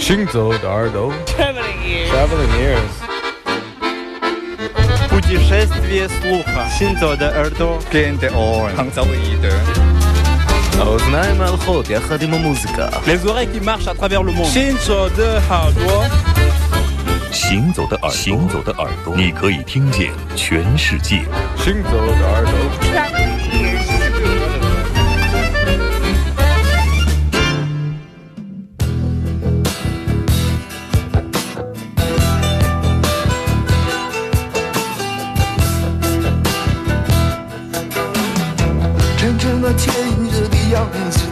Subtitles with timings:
[0.00, 2.92] 行走的耳朵，Traveling ears。Traveling ears。
[5.08, 6.68] Путешествие слуха.
[6.78, 7.78] 行走的耳朵。
[7.90, 8.74] Gen de oren.
[8.76, 9.52] Hangzau Ide.
[10.80, 12.88] האוזניים הלכות יחד עם המוזיקה.
[13.06, 14.44] Les oreilles qui marchent à travers le monde.
[14.44, 16.04] 行走的耳朵。
[17.32, 21.24] 行走的耳朵，行走的耳朵，你可以听见全世界。
[21.56, 23.39] 行走的耳朵。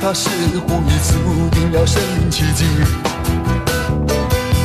[0.10, 0.28] 它似
[0.66, 2.66] 乎已注定了生奇迹。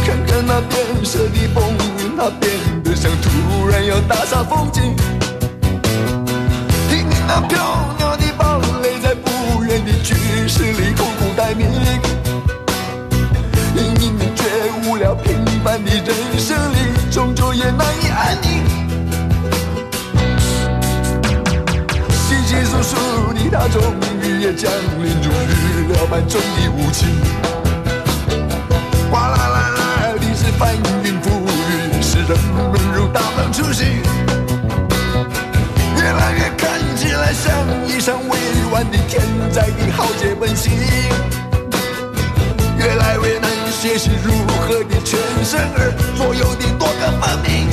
[0.03, 1.63] 看看那变色的风
[1.99, 4.97] 云，它变得像突然要大煞风景。
[6.89, 7.61] 听听那飘
[7.99, 10.15] 渺的堡垒，在不远的巨
[10.49, 11.69] 石里苦苦待命。
[13.77, 14.45] 隐隐觉
[14.89, 18.94] 悟了，平凡的人生里，终究也难以安宁。
[22.83, 23.83] 稀稀疏疏的他，终
[24.23, 27.09] 于也降临如日料般重的无情。
[29.11, 29.81] 哗啦啦啦
[30.19, 32.29] 的是翻云覆雨，使人
[32.73, 33.87] 们如大浪初醒。
[35.97, 37.53] 越来越看起来像
[37.87, 38.39] 一场未
[38.71, 40.73] 完的天灾的浩劫本性，
[42.79, 44.33] 越来越难学习如
[44.67, 47.69] 何的全身而左右的多个文明。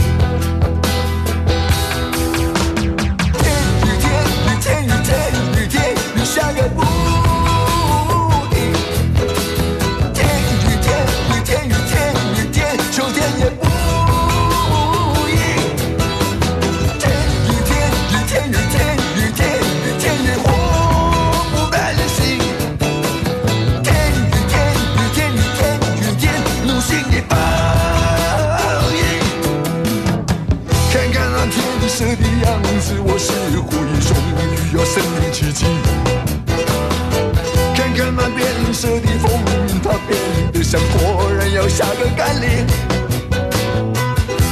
[38.83, 39.31] 那变色的风
[39.67, 40.17] 云，它变
[40.51, 42.65] 得像果然要下个甘霖。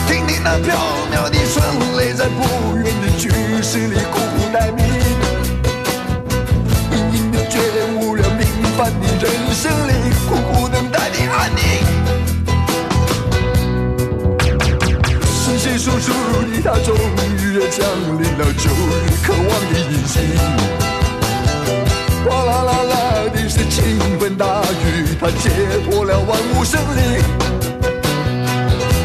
[0.08, 0.76] 听听那飘
[1.12, 3.30] 渺的春雷，在不远的巨
[3.64, 4.86] 石里苦苦待命。
[6.92, 7.60] 隐隐的觉
[7.96, 8.46] 悟了平
[8.78, 9.94] 凡的人生里，
[10.28, 11.62] 苦苦等待的安宁。
[15.26, 16.14] 稀稀疏疏
[16.52, 17.80] 的他，终于也降
[18.22, 20.99] 临了旧日渴望的隐形。
[22.26, 22.96] 哗啦啦啦
[23.34, 25.50] 的是倾盆大雨，它解
[25.90, 27.24] 脱了万物生灵。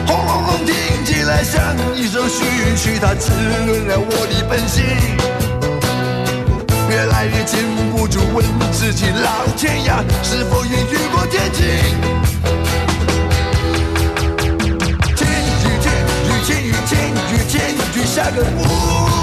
[0.06, 2.44] 轰隆隆听起来像一首序
[2.76, 3.32] 曲，它滋
[3.66, 4.84] 润了我的本性。
[6.91, 7.58] 越来越禁
[7.92, 11.64] 不住问自己，老天呀，是否也雨过天晴？
[15.16, 15.86] 天雨天
[16.25, 16.92] 雨天雨天
[17.31, 19.13] 雨天雨下个不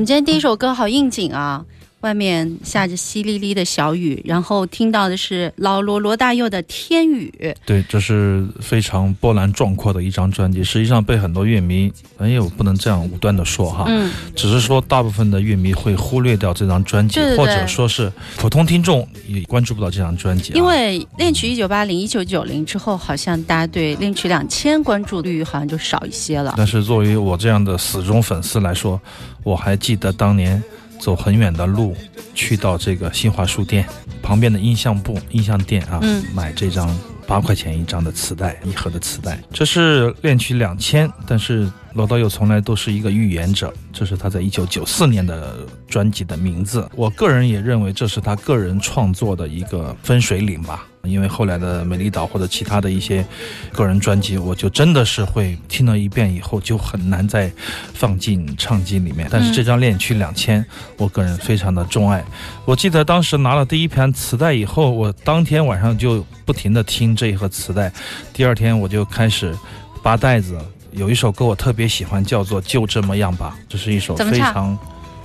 [0.00, 1.66] 我们今天第一首歌好应景啊！
[2.00, 7.32] 外面下着淅沥沥的小雨，然后听到的是老罗罗大佑的《天雨》。
[7.66, 26.54] 对，这是非常波澜壮阔的一张专辑，实际上被很多乐迷，哎呦，不能这样武断的说哈，嗯，只是说大部分的乐迷会忽略掉这张专辑，对对对或者说是普通听众也关注不到这张专辑、啊，因为恋曲一九八零、一九九零之后，好像大家对恋曲两千关注率好像就少一些了。
[26.56, 29.00] 但是作为我这样的死忠粉丝来说，
[29.42, 30.62] 我还记得当年
[31.00, 31.96] 走很远的路，
[32.34, 33.84] 去到这个新华书店
[34.22, 36.94] 旁边的音像部、音像店啊，嗯买这张
[37.26, 39.40] 八块钱一张的磁带，一盒的磁带。
[39.52, 46.88] 这是恋曲两千，但是罗大佑从来都是一个预言者，这是他在一九九四年的专辑的名字。
[46.94, 50.86] 我个人也认为这是他个人创作的一个分水岭吧。
[51.02, 53.24] 因为后来的《美丽岛》或者其他的一些
[53.72, 57.50] 个人专辑，我就真的是会听了一遍以后就很难再
[57.94, 59.26] 放进唱机里面。
[59.30, 60.62] 但是这张《恋曲两千》，
[60.96, 62.24] 我个人非常的钟爱。
[62.64, 67.90] 我记得当时拿了第一盘磁带以后，我当天晚上就不停的听这一盒磁带，
[68.32, 69.56] 第二天我就开始
[70.02, 70.58] 扒袋子。
[70.92, 74.76] 有一首歌我特别喜欢，叫做《就这么样吧》，这是一首非常，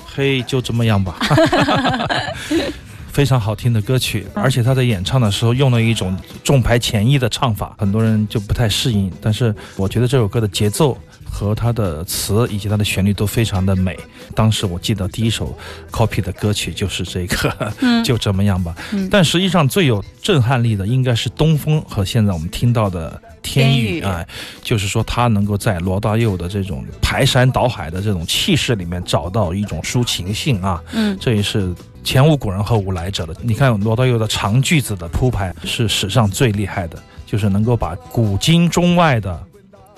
[0.05, 1.17] 嘿，就这么样吧。
[3.15, 6.13] 非常好听的歌曲，而且他在演唱的时候用了一种
[6.43, 9.09] 重排前一的唱法，很多人就不太适应。
[9.21, 10.97] 但是我觉得这首歌的节奏
[11.31, 13.97] 和它的词以及它的旋律都非常的美。
[14.33, 15.57] 当时我记得第一首
[15.89, 17.73] copy 的歌曲就是这个，
[18.03, 18.75] 就这么样吧。
[18.91, 23.21] 嗯但实际上最有震撼力的应该是东风和现在我们听到的。
[23.45, 24.25] 天天宇宇啊、
[24.63, 31.71] 就是说他能够在罗大佑的这种排山倒海的这种气势里面找到一种抒情性啊，嗯，这也是
[32.05, 33.35] 前无古人后无来者的。
[33.41, 39.43] 你看罗大佑的长句子的铺排是史上最厉害的，就是能够把古今中外的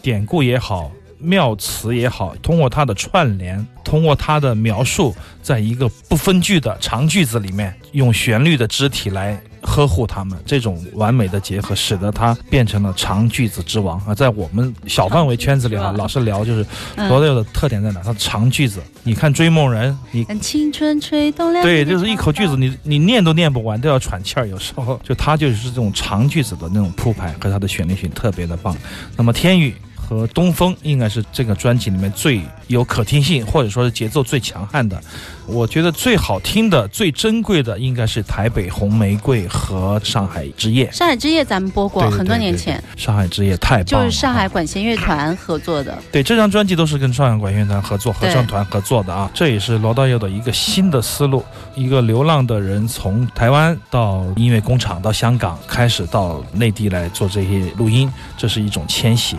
[0.02, 0.90] 典故也好、
[1.20, 5.14] 妙词也好，通过他的串联，通过他的描述，
[5.44, 9.40] 在一个不分句的长句子里面，用旋律的肢体来。
[9.68, 14.16] 呵护他们这种完美的结合，使得他变成了长句子之王啊！
[14.16, 16.66] 在我们小范围圈子里啊，老是聊就是
[16.96, 18.02] 嗯罗大佑的特点在哪？
[18.02, 18.82] 他长句子。
[19.04, 21.62] 你看《追梦人》，你看青春吹动了。
[21.62, 24.48] 对，就是一口句子，你你念都念不完，都要喘气儿。
[24.48, 28.76] 有时候就他就是这种长句子的那种铺排和他的旋律性特别的棒。
[29.16, 29.74] 那么天宇
[30.08, 35.00] 和东风应该是这个专辑里面最有可听性，或者说是节奏最强悍的。
[35.46, 40.90] 我觉得最好听的、最珍贵的应该是台北红玫瑰和上海之夜。
[40.92, 45.98] 上海之夜咱们播过很多年前，上海之夜太棒了，就是上海管弦乐团合作的。
[46.12, 51.44] 对，这张专辑都是跟上海管弦乐团合作、合唱团合作的啊，这也是罗大佑的一个新的思路。
[51.76, 59.38] 一个流浪的人从台湾到音乐工厂，到香港，开始到内地来做这些录音，这是一种迁徙。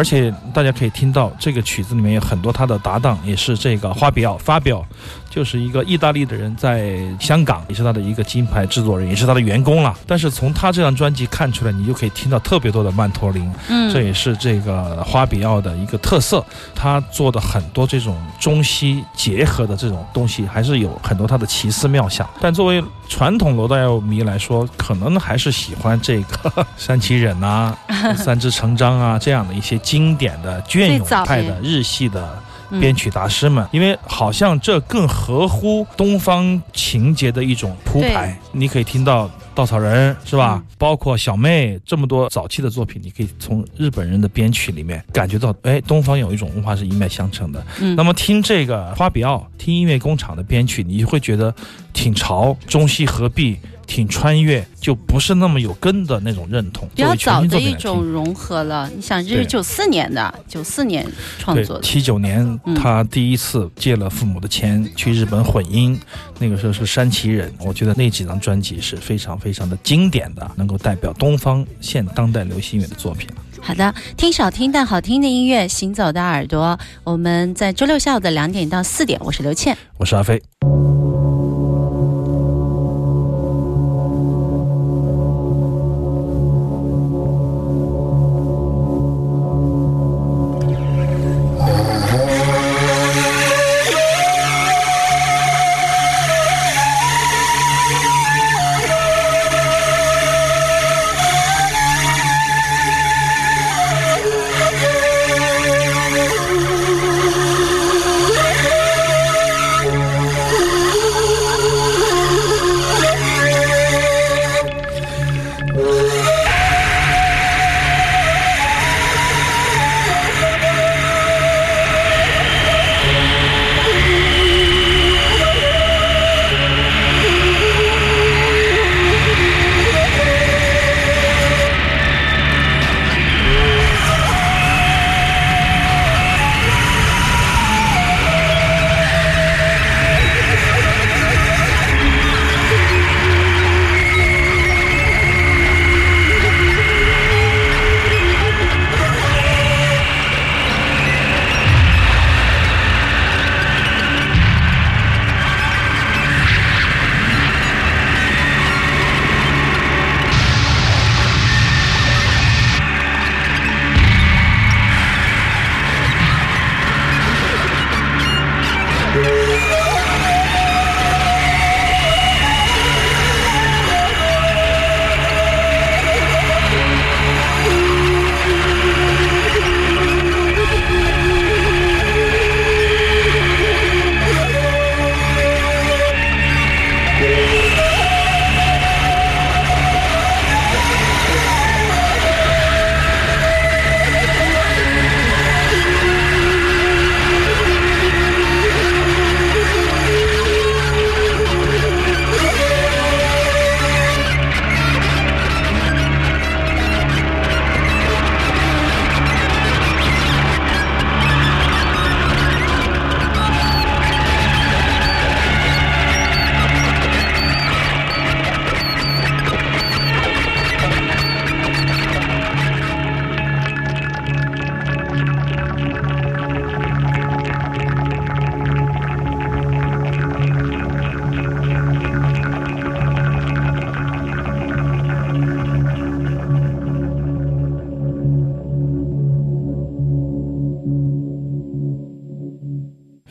[0.00, 4.82] 而且大家可以听到这个曲子里面有很多他的搭档，也是这个花比奥发表，
[5.28, 9.94] 就是一个意大利的人，在香港也是他的一个金牌制作人，也是他的员工了。
[10.06, 16.42] 但是从他这张专辑看出来，你就可以听到特别多的曼陀林，嗯，这也是这个花比奥的一个特色，
[16.74, 22.26] 他做的很多这种中西结合的这种东西，还是有很多他的奇思妙想。
[22.40, 27.76] 但作为传统罗大佑迷来说，可能还是喜欢这个 山崎忍啊、
[28.16, 32.22] 三只成章啊这样的一些经典的隽永派的日系的。
[32.22, 32.40] 嗯
[32.80, 38.38] 编曲大师们，因为好像这更合乎东方情节的一种铺排。
[38.52, 40.62] 你可以听到稻草人是吧？
[40.64, 47.60] 嗯包括小妹这么多早期的作品，你可以从日本人的编曲里面感觉到，哎，东方有一种文化是一脉相承的。
[47.80, 51.52] 嗯那么听这个花比奥，听音乐工厂的编曲，你会觉得
[51.92, 53.58] 挺潮，中西合璧。
[53.90, 56.88] 挺穿越，就不是那么有根的那种认同。
[56.94, 58.88] 比较早的一种融合了。
[58.94, 61.04] 你想，这是九四年的，九四年
[61.40, 61.82] 创作，的。
[61.82, 66.00] 七九年嗯他第一次借了父母的钱去日本混音，
[66.38, 67.52] 那个时候是山崎忍。
[67.58, 73.28] 我觉得那几张专辑是非常非常的经典的，能够代表东方现当代流行音乐的作品。
[73.60, 76.78] 好的，听少听但好听的音乐，行走的耳朵。
[77.02, 79.76] 我们在周六下午的两点到四点，我是刘倩。
[79.98, 80.40] 我是阿飞。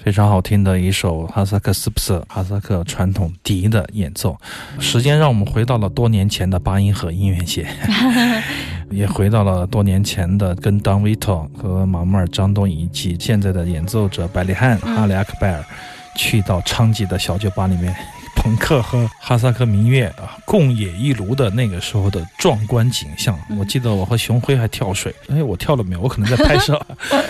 [0.10, 4.36] 非常好听的一首哈萨克斯普瑟哈萨克传统笛的演奏。
[4.80, 7.68] 时间让我们回到了多年前的八音盒音乐节，
[8.90, 15.64] 也回到了多年前的跟 Don Vito 和马木尔、张东以及现在的演奏者百里汉、哈里阿克拜尔，
[16.16, 17.96] 去到昌吉的小酒吧里面。
[18.36, 26.02] 朋克和哈萨克民乐啊，共冶一炉的那个时候的壮观景象，我记得我和熊辉还跳水，哎，我跳了没有？
[26.02, 26.84] 我可能在拍摄，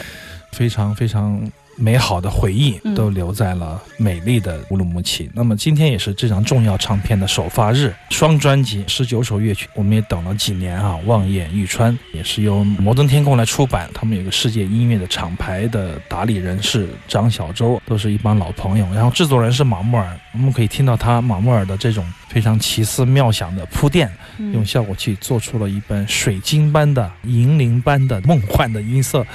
[0.53, 1.41] 非常非常
[1.79, 5.29] 美好的回忆都留在了美丽的乌鲁木齐。
[5.33, 10.97] 那么今天也是这张重要唱片的首发日，双专辑十九首乐曲，我们也等了几年啊。
[11.05, 18.85] 望眼欲穿也是由摩登天空来出版，他们有个世界音乐的厂牌的打理人是张小舟，都是一帮老朋友。
[18.93, 29.25] 然后制作人是马木尔，我们可以听到他马木尔的这种非常奇思妙想的铺垫，用效果器做出了一本水晶般的、银铃般的梦幻的音色。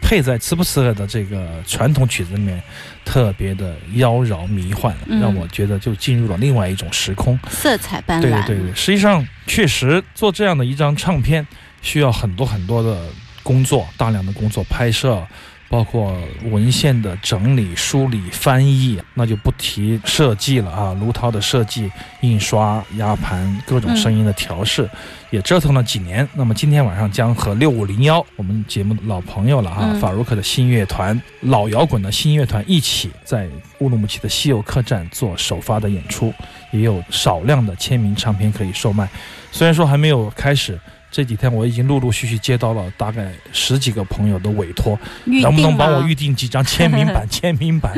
[0.00, 2.60] 配在茨布斯尔的这个传统曲子里面，
[3.04, 7.38] 特别的妖娆迷幻，嗯让我觉得就进入了另外一种时空。
[7.50, 8.22] 色彩斑斓。
[8.22, 11.46] 对对对，实际上确实做这样的一张唱片，
[11.82, 13.06] 需要很多很多的
[13.42, 15.26] 工作，大量的工作拍摄。
[15.70, 16.18] 包括
[16.50, 21.88] 文献的整理、梳理、翻译，那就不提设计了啊，卢涛的设计、
[22.22, 24.90] 印刷、压盘、各种声音的调试，
[25.30, 26.28] 也折腾了几年。
[26.34, 33.48] 那么今天晚上将和六五零幺我们节目的老朋友了哈，嗯法如克的新乐团、老摇滚的新乐团一起在
[33.78, 36.34] 乌鲁木齐的西游客栈做首发的演出，
[36.72, 39.08] 也有少量的签名唱片可以售卖。
[39.52, 40.76] 虽然说还没有开始。
[41.10, 47.28] 这几天我已经陆陆续续接到了大概十几个朋友的委托，能不能帮我预定几张签名版？
[47.28, 47.92] 签名版，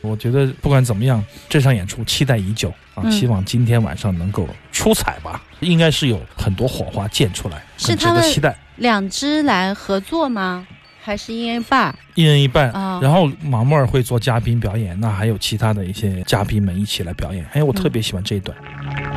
[0.00, 3.02] 我觉得不管怎么样，这场演出期待已久啊！
[3.04, 8.56] 嗯希望今天晚上能够出彩吧，应该是有很多火花溅出来，很值得期待。
[8.76, 10.66] 两支来合作吗？
[11.04, 11.94] 还是一人一半？
[12.14, 17.44] 一人一半，啊然后马木尔会做嘉宾表演，那还有其他的一些嘉宾们一起来表演。
[17.52, 18.56] 哎，我特别喜欢这一段。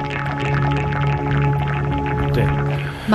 [0.09, 0.17] 对，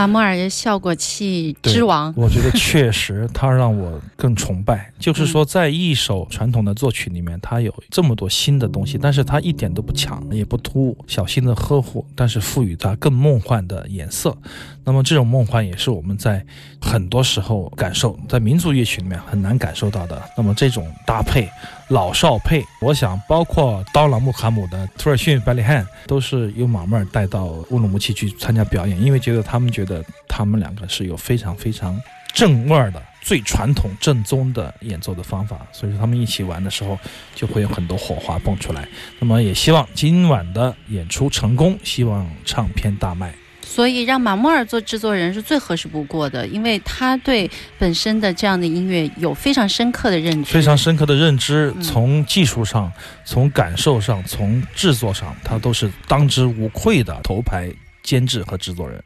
[0.00, 2.12] 马莫尔的效果器之王。
[2.16, 4.90] 我觉得确实 他让我更崇拜。
[4.98, 14.34] 就是嗯说，在一首传统的作曲里面，他有这么多新的东西，但是他一点都不抢，也不突兀，小心的呵护，但是赋予它更梦幻的颜色。
[14.84, 16.42] 那么这种梦幻也是我们在
[16.80, 20.22] 很多时候感受，在民族乐曲里面很难感受到的。
[20.34, 21.46] 那么这种搭配，
[21.90, 32.00] 老少配，我想包括刀郎穆卡姆的图尔逊、百里汉，都是由马木尔带到乌鲁木齐去参加表演，因为觉得他们觉得他们两个是有非常非常
[32.32, 33.02] 正味儿的。
[33.22, 36.98] 最传统正宗的演奏的方法，所以说他们一起玩的时候
[37.34, 38.88] 就会有很多火花蹦出来。
[39.18, 43.34] 那么也希望今晚的演出成功，希望唱片大卖。
[43.70, 47.48] 所以让马莫尔做制作人是最合适不过的，因为他对
[47.78, 50.52] 本身的这样的音乐有非常深刻的认知。
[50.52, 52.92] 非常深刻的认知，嗯从技术上、
[53.24, 57.70] 从感受上、从制作上，他都是当之无愧的头牌
[58.02, 59.00] 监制和制作人。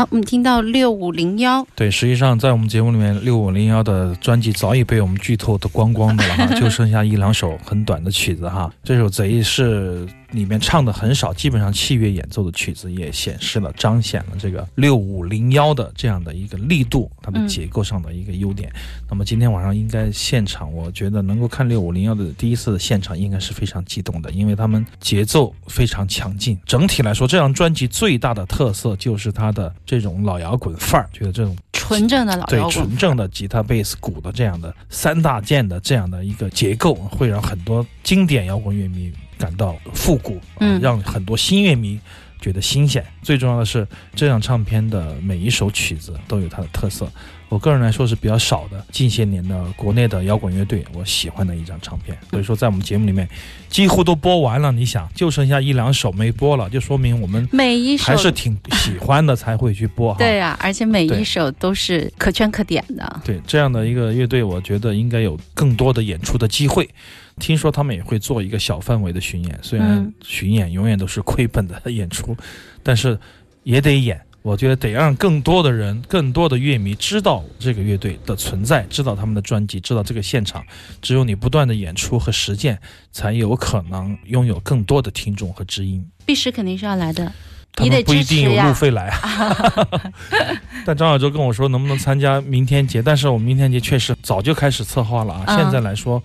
[0.00, 8.72] 好，我们听到六五零幺，对，实际上在我们节目里面，六五零幺的专辑早已被我们剧透的光光的了哈， 就剩下一两首很短的曲子哈。
[8.82, 18.72] 这首贼是里面唱的很少，基本上器乐演奏的曲子也显示了、彰显了这个六五零幺的这样的一个力度，它的嗯结构上的一个优点。
[19.08, 26.58] 那么今天晚上应该现场，我觉得能够看六五零幺的第一次的现场，应该是非常激动的，因为他们节奏非常强劲。
[26.64, 32.96] 整体来说，这张专辑最大的特色就是它的这种老摇滚范儿，觉得这种纯正的老对摇滚纯。
[32.96, 40.38] 正的吉他、贝斯、鼓的这样的三大件的这样的一个结构，会让很多经典摇滚乐迷感到复古，
[40.80, 41.98] 让很多新乐迷
[42.40, 43.04] 觉得新鲜。
[43.22, 47.10] 最重要的是，这张唱片的每一首曲子都有它的特色。
[47.50, 52.16] 我个人来说是比较少的，近些年的国内的摇滚乐队，我喜欢的一张唱片。
[52.30, 53.28] 所以说，在我们节目里面
[53.68, 60.18] 几乎都播完了，你想，就剩下一两首没播了，就说明我们每一首还是挺喜欢的，才会去播哈。
[60.22, 63.20] 对啊，而且每一首都是可圈可点的。
[63.24, 66.88] 对这样的一个乐队，我觉得应该有更多的演出的机会。
[67.40, 72.36] 听说他们也会做一个小范围的巡演，虽然嗯巡演永远都是亏本的演出，
[72.84, 73.18] 但是
[73.64, 74.20] 也得演。
[74.42, 80.64] 我觉得得让更多的人、更多的乐迷知道这个乐队的存在，知道他们的专辑，知道这个现场。
[81.02, 82.78] 只有你不断的演出和实践，
[83.12, 86.02] 才有可能拥有更多的听众和知音。
[86.24, 87.30] 必时肯定是要来的，
[87.74, 89.88] 他你得们不一定有路费来啊。
[90.86, 96.22] 但张小舟跟我说能不能参加明天节，但是我们明天节确实早就开始策划了啊，嗯现在来说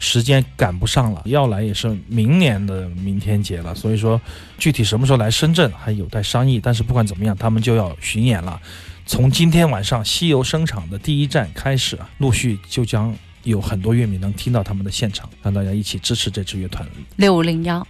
[0.00, 4.20] 时间赶不上了，要来也是明年的明天节了，所以说
[4.58, 6.60] 具体什么时候来深圳还有待商议。
[6.62, 8.60] 但是不管怎么样，他们就要巡演了。
[9.06, 16.86] 从今天晚上西游声场的第一站开始，陆续就将有很多乐迷能听到他们的现场，让大家一起支持这支乐团。
[17.16, 17.86] 六五零幺。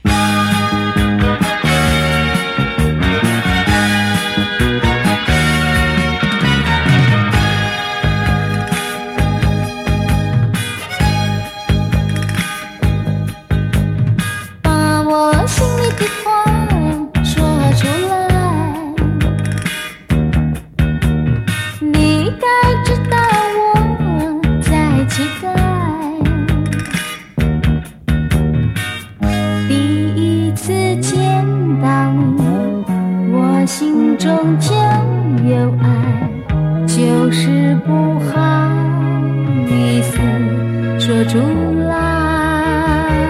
[41.88, 43.26] 来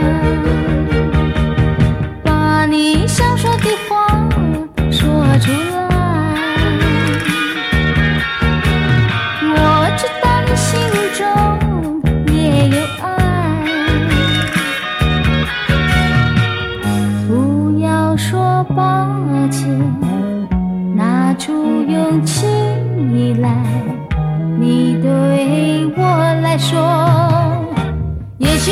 [2.23, 4.29] 把你想说的话
[4.91, 5.78] 说出来。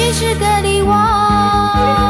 [0.06, 2.05] 你是个礼物。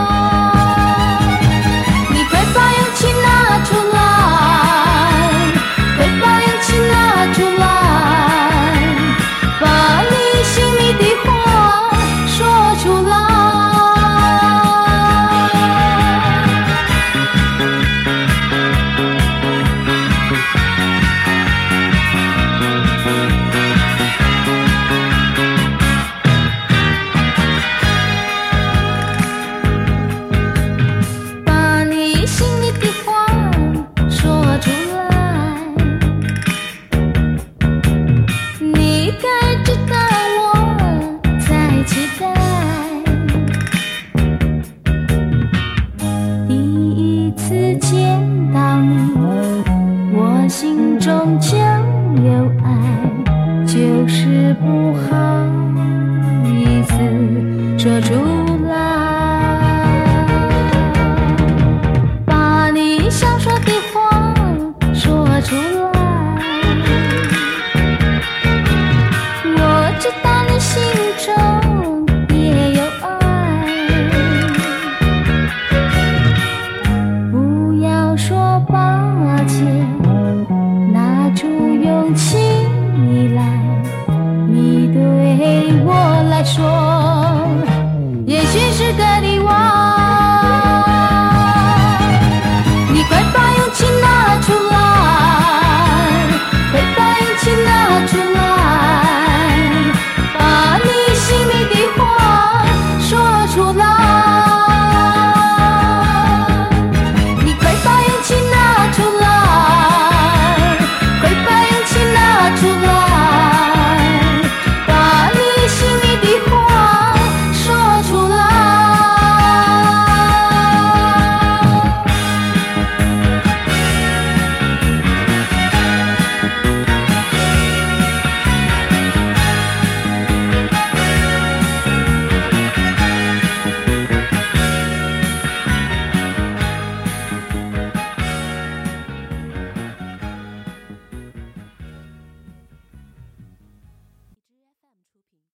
[57.87, 58.56] 遮住。